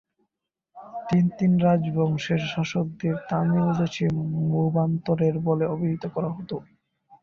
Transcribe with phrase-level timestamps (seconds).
[1.07, 4.11] তিন তিন রাজবংশের শাসকদের "তামিল দেশের
[4.49, 6.51] মু-ভেন্তার" বলে অভিহিত করা হত।